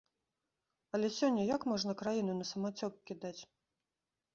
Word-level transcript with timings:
Але 0.97 1.11
сёння 1.19 1.47
як 1.55 1.61
можна 1.75 1.91
краіну 2.03 2.33
на 2.41 2.45
самацёк 2.53 2.93
кідаць? 3.13 3.41